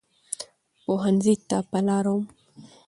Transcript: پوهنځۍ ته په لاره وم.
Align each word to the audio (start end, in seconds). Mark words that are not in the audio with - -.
پوهنځۍ 0.83 1.35
ته 1.49 1.57
په 1.69 1.79
لاره 1.87 2.11
وم. 2.15 2.23